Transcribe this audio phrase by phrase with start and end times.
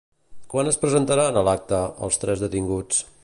[0.53, 3.05] Quan es presentaran a l'acte, els tres detinguts?